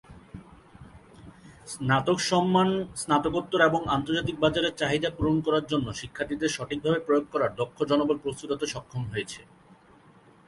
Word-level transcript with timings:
স্নাতক 1.73 2.17
সম্মান, 2.29 2.69
স্নাতকোত্তর 3.01 3.59
এবং 3.69 3.81
আন্তর্জাতিক 3.95 4.35
বাজারের 4.43 4.77
চাহিদার 4.77 5.15
পূরণ 5.17 5.37
করার 5.45 5.65
জন্য 5.71 5.87
শিক্ষার্থীদের 6.01 6.55
সঠিকভাবে 6.57 6.99
প্রয়োগ 7.07 7.25
করার 7.33 7.51
দক্ষ 7.59 7.77
জনবল 7.91 8.17
প্রস্তুত 8.23 8.49
হতে 8.53 8.65
সক্ষম 8.73 9.03
হয়েছে। 9.11 9.41